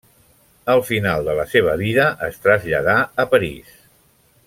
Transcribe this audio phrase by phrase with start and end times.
[0.75, 3.77] Al final de la seva vida es traslladà a París.